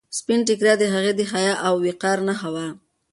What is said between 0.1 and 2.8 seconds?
سپین ټیکری د هغې د حیا او وقار نښه وه.